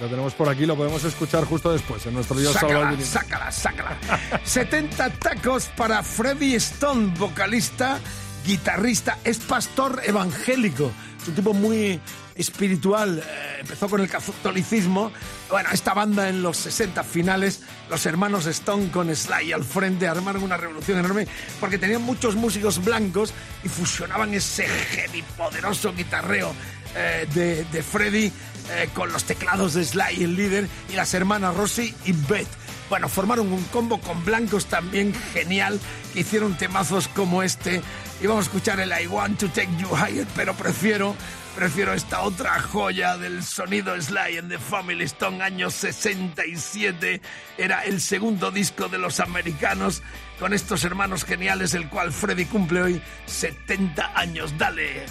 [0.00, 3.98] Lo tenemos por aquí, lo podemos escuchar justo después en nuestro Dios Sácala, sácala, sácala.
[4.42, 8.00] 70 tacos para Freddy Stone, vocalista,
[8.44, 10.92] guitarrista, es pastor evangélico.
[11.20, 12.00] Es un tipo muy
[12.34, 13.18] espiritual.
[13.18, 15.12] eh, empezó con el catolicismo.
[15.50, 20.42] Bueno, esta banda en los 60 finales, los hermanos Stone con Sly al frente armaron
[20.42, 21.26] una revolución enorme
[21.60, 23.32] porque tenían muchos músicos blancos
[23.62, 26.54] y fusionaban ese heavy poderoso guitarreo
[26.94, 27.26] eh,
[27.70, 28.26] de, Freddy
[28.70, 32.48] eh, con los teclados de Sly, el líder, y las hermanas Rosy y Beth.
[32.90, 35.80] Bueno, formaron un combo con blancos también genial,
[36.12, 37.80] que hicieron temazos como este.
[38.22, 41.16] Y vamos a escuchar el I Want to Take You Higher, pero prefiero,
[41.56, 47.20] prefiero esta otra joya del sonido Sly en The Family Stone, año 67.
[47.58, 50.04] Era el segundo disco de los americanos
[50.38, 54.56] con estos hermanos geniales, el cual Freddy cumple hoy 70 años.
[54.56, 55.04] Dale.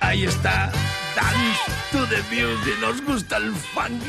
[0.00, 0.72] Ahí está,
[1.14, 2.74] Dance to the Music.
[2.80, 4.02] Nos gusta el funk.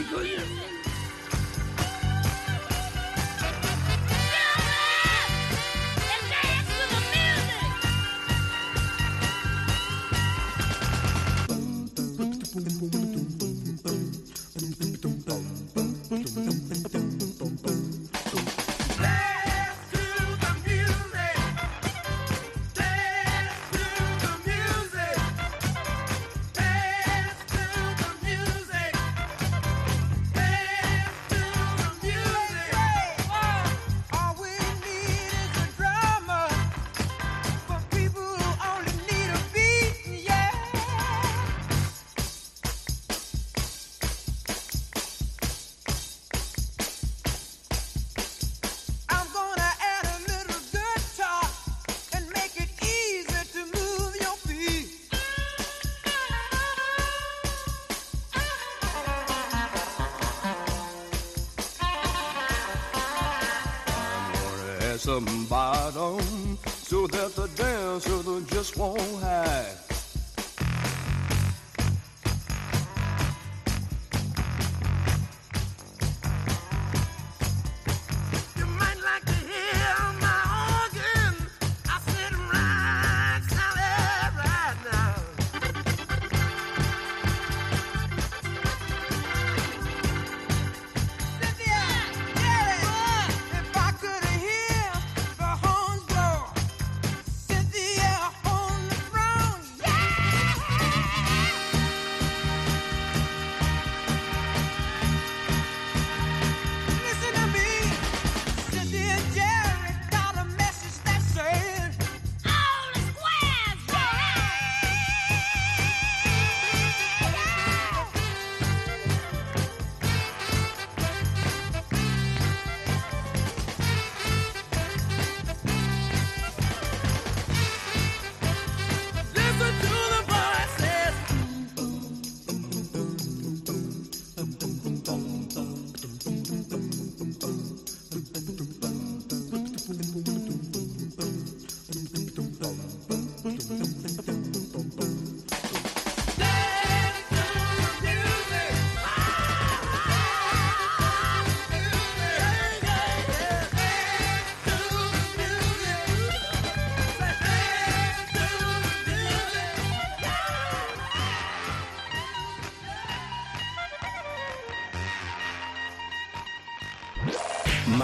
[12.51, 12.98] Punkt, Punkt, Punkt.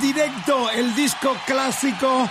[0.00, 2.28] Directo, el disco clásico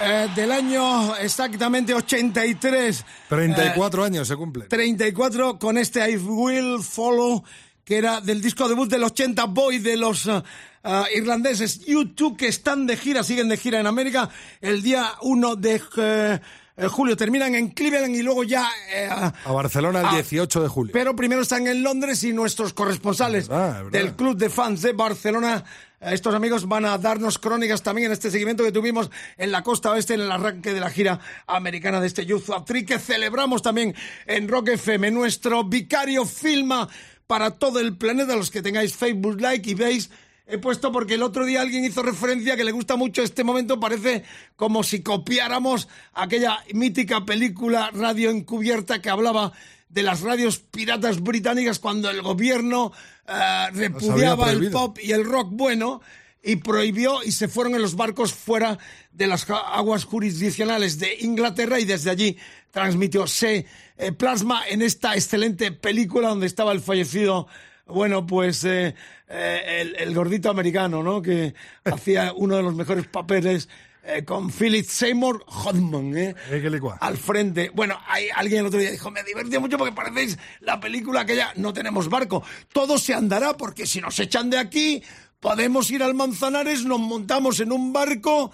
[0.00, 3.04] eh, del año exactamente 83.
[3.28, 4.68] 34 años se cumplen.
[4.68, 7.44] 34 con este I Will Follow,
[7.84, 10.42] que era del disco debut del 80 Boy de los eh,
[10.84, 14.28] eh, irlandeses U2 que están de gira, siguen de gira en América
[14.60, 16.40] el día 1 de eh,
[16.76, 17.16] eh, julio.
[17.16, 18.68] Terminan en Cleveland y luego ya...
[18.94, 20.92] eh, A Barcelona el Ah, 18 de julio.
[20.92, 23.90] pero primero están en Londres y nuestros corresponsales Verdad, verdad.
[23.90, 25.62] del Club de Fans de Barcelona, eh,
[26.10, 29.92] estos amigos van a darnos crónicas también en este seguimiento que tuvimos en la costa
[29.92, 32.50] oeste en el arranque de la gira americana de este Youth
[32.86, 33.94] que celebramos también
[34.26, 35.12] en Rock FM.
[35.12, 36.88] Nuestro vicario filma
[37.26, 40.10] para todo el planeta, los que tengáis Facebook Like y veis
[40.44, 43.78] He puesto porque el otro día alguien hizo referencia que le gusta mucho este momento,
[43.78, 44.24] parece
[44.56, 49.52] como si copiáramos aquella mítica película radio encubierta que hablaba
[49.92, 52.92] de las radios piratas británicas cuando el gobierno
[53.28, 56.00] eh, repudiaba el pop y el rock bueno
[56.42, 58.78] y prohibió y se fueron en los barcos fuera
[59.12, 62.36] de las aguas jurisdiccionales de Inglaterra y desde allí
[62.70, 63.66] transmitió, se
[63.96, 67.46] eh, plasma en esta excelente película donde estaba el fallecido,
[67.86, 68.94] bueno, pues eh,
[69.28, 71.22] eh, el, el gordito americano, ¿no?
[71.22, 73.68] Que hacía uno de los mejores papeles
[74.04, 76.34] eh, con Philip Seymour Hoffman, ¿eh?
[76.50, 77.70] Eh, al frente.
[77.72, 81.52] Bueno, hay alguien el otro día dijo, me divertí mucho porque parecéis la película aquella,
[81.56, 82.42] no tenemos barco.
[82.72, 85.02] Todo se andará porque si nos echan de aquí,
[85.38, 88.50] podemos ir al Manzanares, nos montamos en un barco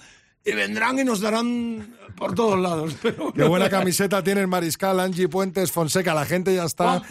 [0.49, 2.97] y vendrán y nos darán por todos lados.
[3.03, 6.15] Pero Qué buena camiseta tiene el Mariscal, Angie Puentes, Fonseca.
[6.15, 7.03] La gente ya está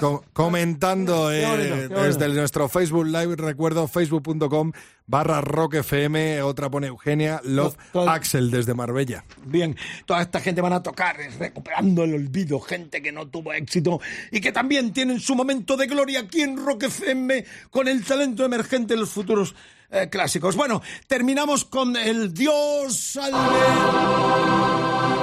[0.00, 2.02] co- comentando Qué eh, bonito, qué bonito.
[2.02, 3.36] desde nuestro Facebook Live.
[3.36, 4.72] Recuerdo facebook.com
[5.06, 6.42] barra Rock FM.
[6.42, 7.76] Otra pone Eugenia Love
[8.08, 9.24] Axel desde Marbella.
[9.44, 9.76] Bien,
[10.06, 14.00] toda esta gente van a tocar recuperando el olvido, gente que no tuvo éxito
[14.30, 18.44] y que también tienen su momento de gloria aquí en Rock FM con el talento
[18.44, 19.54] emergente de los futuros
[19.90, 20.56] eh, clásicos.
[20.56, 23.58] Bueno, terminamos con el Dios salve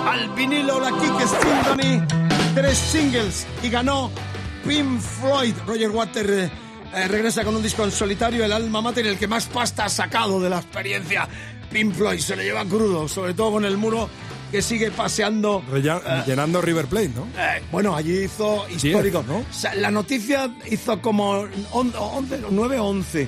[0.09, 2.01] al vinilo la Kike Symphony,
[2.55, 4.11] tres singles y ganó
[4.65, 5.53] Pink Floyd.
[5.65, 6.51] Roger Water eh,
[6.95, 9.89] eh, regresa con un disco en solitario, el alma mater, el que más pasta ha
[9.89, 11.27] sacado de la experiencia.
[11.71, 14.09] Pink Floyd se le lleva crudo, sobre todo con el muro
[14.51, 15.61] que sigue paseando.
[15.69, 17.27] Rella- Llenando River Plate, ¿no?
[17.37, 19.23] Eh, bueno, allí hizo histórico.
[19.27, 19.39] ¿no?
[19.39, 23.27] O sea, la noticia hizo como 11, 9 o 11.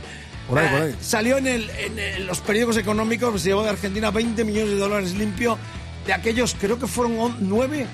[0.50, 0.95] Por ahí, por ahí.
[1.02, 5.14] Salió en, el- en los periódicos económicos, se llevó de Argentina 20 millones de dólares
[5.16, 5.58] limpio
[6.06, 7.88] de aquellos, creo que fueron 9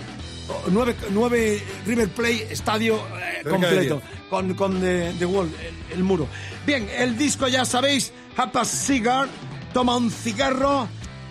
[1.12, 5.50] nueve, River Plate estadio eh, completo con, con The, The Wall,
[5.92, 6.28] el, el muro.
[6.66, 9.28] Bien, el disco ya sabéis, Have a Cigar,
[9.74, 10.88] toma un cigarro.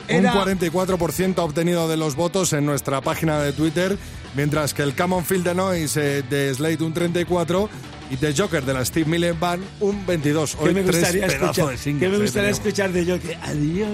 [0.06, 3.96] Era, Un 44% ha obtenido de los votos en nuestra página de Twitter,
[4.34, 7.70] mientras que el Common Field de Noise eh, de Slate un 34
[8.10, 10.56] y The Joker de la Steve Miller Band un 22.
[10.56, 12.58] que Hoy me tres gustaría pedazos escuchar, de singles, que me eh, gustaría tenemos.
[12.66, 13.90] escuchar de que adiós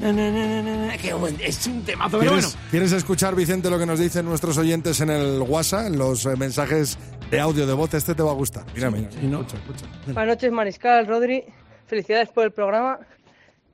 [0.00, 3.78] na, na, na, qué buen- es un temazo pero ¿Quieres, bueno quieres escuchar, Vicente, lo
[3.78, 6.98] que nos dicen nuestros oyentes en el WhatsApp, en los eh, mensajes
[7.30, 7.92] de audio de voz?
[7.94, 8.64] Este te va a gustar.
[8.74, 9.08] Mira, mira.
[9.08, 9.86] Escucha, escucha.
[10.06, 11.44] Buenas noches, Mariscal, Rodri.
[11.86, 13.00] Felicidades por el programa.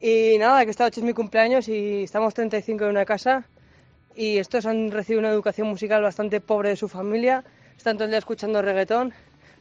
[0.00, 3.44] Y nada, que esta noche es mi cumpleaños y estamos 35 en una casa.
[4.16, 7.44] Y estos han recibido una educación musical bastante pobre de su familia.
[7.76, 9.12] Están todo el día escuchando reggaetón.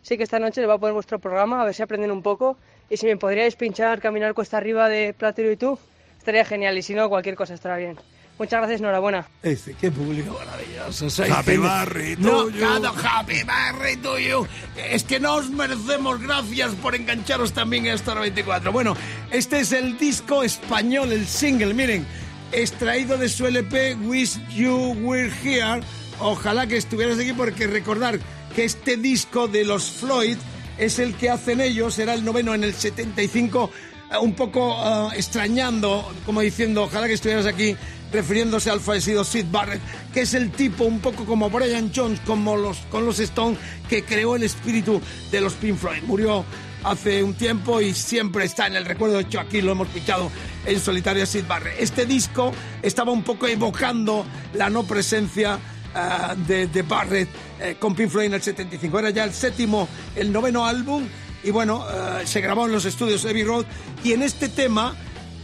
[0.02, 2.22] Así que esta noche les voy a poner vuestro programa, a ver si aprenden un
[2.22, 2.58] poco.
[2.90, 5.78] Y si me podríais pinchar Caminar Cuesta Arriba de Platero y tú,
[6.18, 6.78] estaría genial.
[6.78, 7.98] Y si no, cualquier cosa estará bien.
[8.40, 9.28] Muchas gracias, enhorabuena.
[9.42, 11.10] Dice, qué público maravilloso.
[11.10, 12.60] sois Happy birthday to no, you.
[12.60, 14.48] cada happy birthday to you.
[14.92, 18.72] Es que no os merecemos gracias por engancharos también a esta 94.
[18.72, 18.96] Bueno,
[19.32, 22.06] este es el disco español, el single, miren,
[22.52, 25.82] extraído de su LP Wish You Were Here.
[26.20, 28.20] Ojalá que estuvieras aquí porque recordar
[28.58, 30.36] que este disco de los Floyd
[30.80, 33.70] es el que hacen ellos, era el noveno en el 75,
[34.10, 37.76] eh, un poco eh, extrañando, como diciendo, ojalá que estuvieras aquí,
[38.12, 39.80] refiriéndose al fallecido Sid Barrett,
[40.12, 44.04] que es el tipo un poco como Brian Jones, como los, con los Stones, que
[44.04, 45.00] creó el espíritu
[45.30, 46.02] de los Pink Floyd.
[46.08, 46.44] Murió
[46.84, 50.32] hace un tiempo y siempre está en el recuerdo, de hecho aquí lo hemos pichado
[50.66, 51.76] en solitario Sid Barrett.
[51.80, 52.52] Este disco
[52.82, 55.60] estaba un poco evocando la no presencia
[55.98, 57.30] ah, de, de Barrett
[57.60, 59.00] eh, con Pink Floyd en el 75.
[59.00, 61.04] Era ya el séptimo, el noveno álbum
[61.44, 63.66] y bueno, eh, se grabó en los estudios Abbey Road
[64.04, 64.96] y en este tema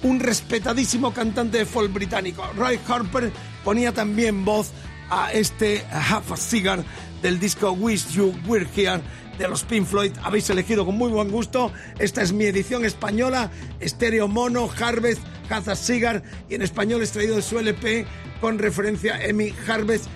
[0.03, 3.31] un respetadísimo cantante de folk británico, Roy Harper,
[3.63, 4.71] ponía también voz
[5.09, 6.83] a este Half a Cigar
[7.21, 9.01] del disco Wish You Were Here
[9.37, 10.11] de los Pink Floyd.
[10.23, 11.71] Habéis elegido con muy buen gusto.
[11.99, 13.49] Esta es mi edición española,
[13.79, 18.05] estéreo mono, Harvest, Half a Cigar y en español extraído de su LP
[18.41, 20.07] con referencia a Amy Harvest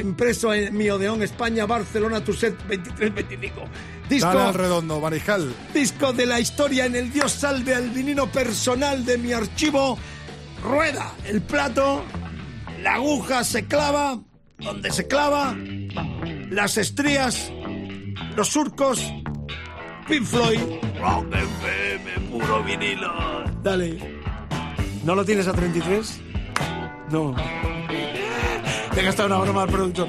[0.00, 3.50] impreso en mi Odeón España, Barcelona, Tuset 23-25.
[4.08, 5.52] Disco, Dale al redondo, Mariscal.
[5.74, 9.98] disco de la historia en el Dios salve al vinilo personal de mi archivo.
[10.62, 12.04] Rueda el plato,
[12.82, 14.18] la aguja se clava,
[14.58, 15.54] donde se clava,
[16.50, 17.52] las estrías,
[18.36, 19.00] los surcos,
[20.08, 20.60] Pink Floyd,
[21.00, 23.12] Rock FM, puro vinilo.
[23.62, 23.98] Dale.
[25.04, 26.20] ¿No lo tienes a 33?
[27.10, 27.34] No.
[28.96, 30.08] Te he gastado una broma al productor.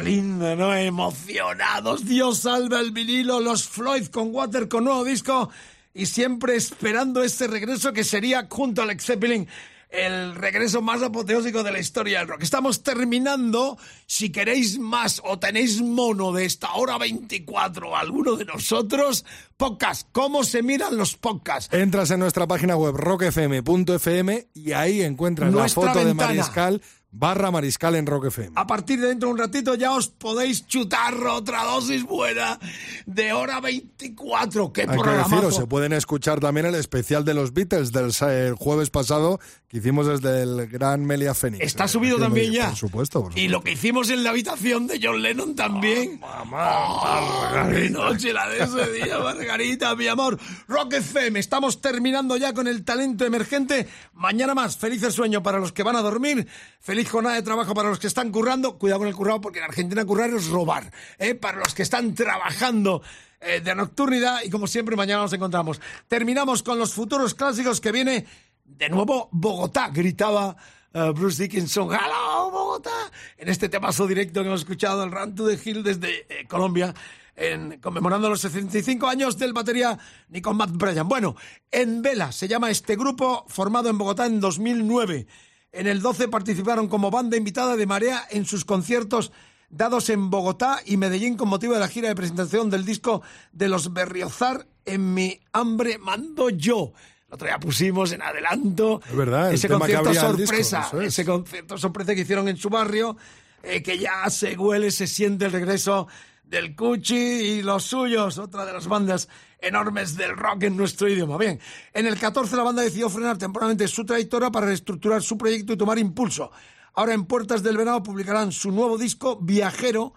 [0.00, 0.74] Qué lindo, ¿no?
[0.74, 2.06] Emocionados.
[2.06, 5.50] Dios salve el vinilo, los Floyd con Water con nuevo disco
[5.92, 9.46] y siempre esperando este regreso que sería junto a Alex Zeppelin
[9.90, 12.42] el regreso más apoteósico de la historia del rock.
[12.42, 13.76] Estamos terminando.
[14.06, 19.26] Si queréis más o tenéis mono de esta hora 24 alguno de nosotros,
[19.56, 20.08] podcast.
[20.12, 21.74] ¿Cómo se miran los podcasts?
[21.74, 26.14] Entras en nuestra página web rockfm.fm y ahí encuentras Nuestra la foto de.
[26.14, 26.80] Mariscal
[27.12, 28.52] barra mariscal en Rock FM.
[28.54, 32.58] A partir de dentro de un ratito ya os podéis chutar otra dosis buena
[33.06, 34.72] de hora 24.
[34.72, 38.54] ¡Qué Hay que deciros, se pueden escuchar también el especial de los Beatles del el
[38.54, 41.64] jueves pasado que hicimos desde el Gran Melia Fénix.
[41.64, 42.68] Está Eh, subido también ya.
[42.68, 46.20] Por supuesto, por Y lo que hicimos en la habitación de John Lennon también.
[46.22, 50.38] ¡Oh, ¡Qué noche la de ese día, Margarita, mi amor!
[50.68, 53.86] Rock FM, estamos terminando ya con el talento emergente.
[54.14, 56.46] Mañana más, felices sueño para los que van a dormir,
[56.80, 58.78] feliz jornada de trabajo para los que están currando.
[58.78, 60.92] Cuidado con el currado porque en Argentina currar es robar.
[61.18, 61.34] ¿eh?
[61.34, 63.02] Para los que están trabajando
[63.40, 65.80] eh, de nocturnidad y como siempre mañana nos encontramos.
[66.08, 68.26] Terminamos con los futuros clásicos que viene
[68.64, 70.56] de nuevo Bogotá, gritaba
[70.92, 71.90] eh, Bruce Dickinson.
[71.92, 73.10] ¡Hello, Bogotá!
[73.36, 76.94] En este temazo directo que hemos escuchado, el Run to the Hill desde Colombia,
[77.36, 79.98] en, conmemorando los 65 años del batería
[80.28, 81.08] Nico Matt Bryan.
[81.08, 81.36] Bueno,
[81.70, 85.26] en Vela se llama este grupo, formado en Bogotá en 2009.
[85.72, 89.30] En el 12 participaron como banda invitada de Marea en sus conciertos
[89.68, 93.68] dados en Bogotá y Medellín con motivo de la gira de presentación del disco de
[93.68, 96.92] los Berriozar En mi hambre mando yo.
[97.28, 101.06] El otro día pusimos en adelanto Es verdad, ese concierto disco, sorpresa, es.
[101.06, 103.16] ese concierto sorpresa que hicieron en su barrio,
[103.62, 106.08] eh, que ya se huele, se siente el regreso
[106.50, 109.28] del Cuchi y los suyos, otra de las bandas
[109.60, 111.38] enormes del rock en nuestro idioma.
[111.38, 111.60] Bien,
[111.94, 115.76] en el 14 la banda decidió frenar temporalmente su trayectoria para reestructurar su proyecto y
[115.76, 116.50] tomar impulso.
[116.94, 120.12] Ahora en Puertas del Venado publicarán su nuevo disco Viajero,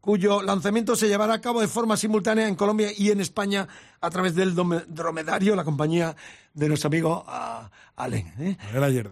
[0.00, 3.66] cuyo lanzamiento se llevará a cabo de forma simultánea en Colombia y en España
[4.00, 6.14] a través del Dromedario, la compañía
[6.54, 8.32] de nuestro amigo ah, Allen.
[8.38, 8.56] ¿eh?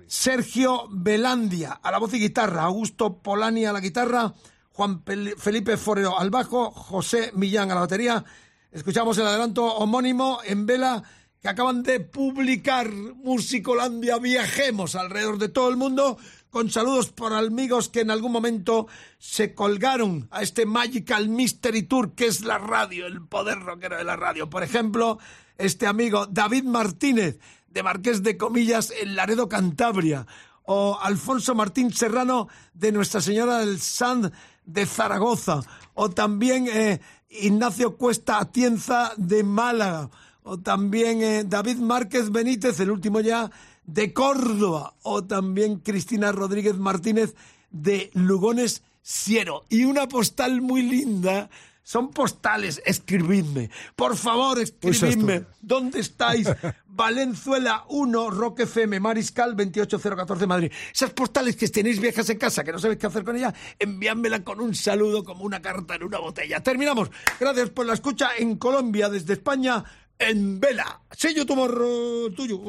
[0.06, 4.32] Sergio Belandia a la voz y guitarra, Augusto Polani a la guitarra,
[4.72, 5.02] Juan
[5.36, 8.24] Felipe Forero al bajo, José Millán a la batería.
[8.70, 11.02] Escuchamos el adelanto homónimo en vela
[11.40, 14.18] que acaban de publicar Musicolandia.
[14.18, 16.18] Viajemos alrededor de todo el mundo
[16.50, 18.86] con saludos por amigos que en algún momento
[19.18, 24.04] se colgaron a este Magical Mystery Tour que es la radio, el poder rockero de
[24.04, 24.50] la radio.
[24.50, 25.18] Por ejemplo,
[25.58, 30.26] este amigo David Martínez de Marqués de Comillas en Laredo, Cantabria,
[30.64, 34.32] o Alfonso Martín Serrano de Nuestra Señora del Sand
[34.72, 35.62] de Zaragoza,
[35.94, 40.10] o también eh, Ignacio Cuesta Atienza de Málaga,
[40.42, 43.50] o también eh, David Márquez Benítez, el último ya,
[43.84, 47.34] de Córdoba, o también Cristina Rodríguez Martínez
[47.70, 49.64] de Lugones Siero.
[49.68, 51.50] Y una postal muy linda.
[51.82, 53.70] Son postales, escribidme.
[53.96, 55.44] Por favor, escribidme.
[55.60, 56.46] ¿Dónde estáis?
[56.86, 60.72] Valenzuela 1, Rock FM, Mariscal 28014 Madrid.
[60.92, 64.44] Esas postales que tenéis viejas en casa, que no sabéis qué hacer con ellas, enviádmela
[64.44, 66.62] con un saludo como una carta en una botella.
[66.62, 67.10] Terminamos.
[67.38, 69.82] Gracias por la escucha en Colombia, desde España,
[70.18, 71.00] en Vela.
[71.16, 72.60] See you tomorrow, tuyo.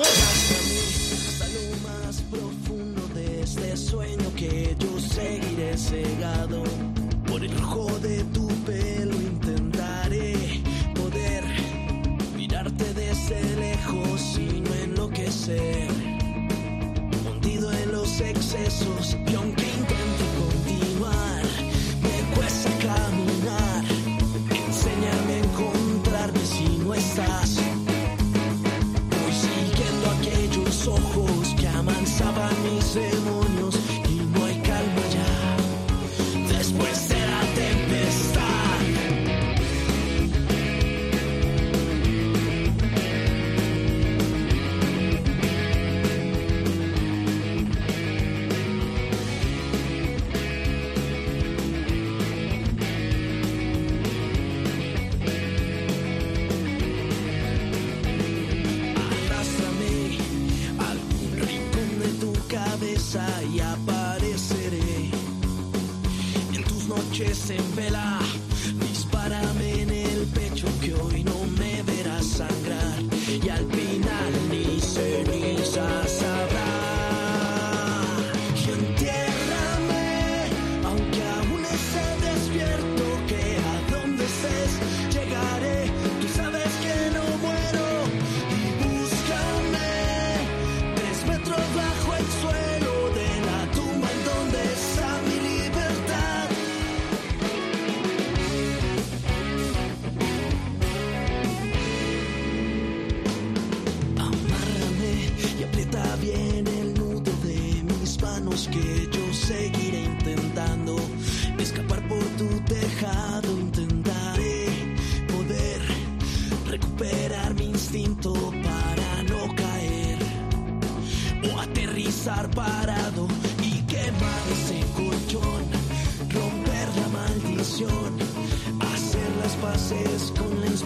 [0.00, 6.62] hasta lo más profundo de este sueño que yo seguiré cegado
[7.38, 10.34] por el rojo de tu pelo intentaré
[10.94, 11.44] poder
[12.34, 15.88] mirarte desde lejos y no enloquecer
[17.30, 19.16] hundido en los excesos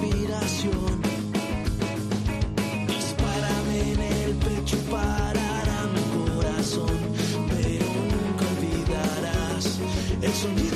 [0.02, 1.02] respiración.
[2.86, 6.98] Dispárame en el pecho parará mi corazón,
[7.48, 9.78] pero nunca olvidarás
[10.20, 10.71] el sonido.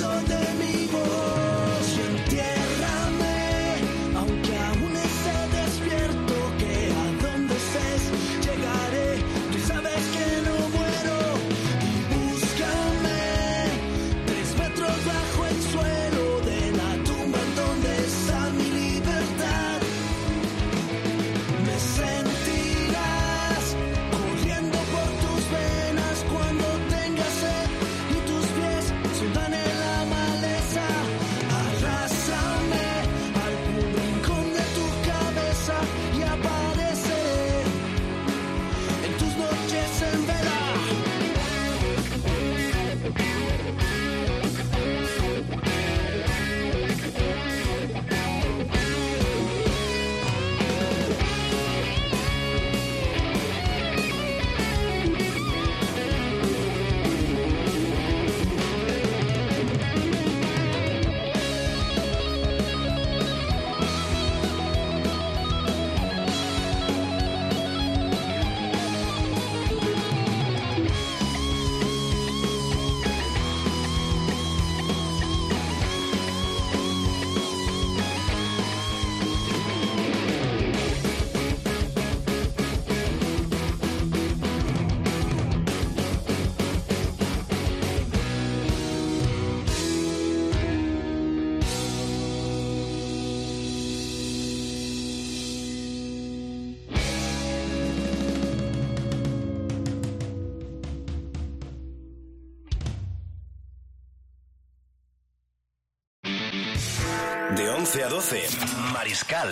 [109.16, 109.48] fiscal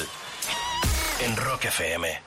[1.20, 2.23] en Rock FM.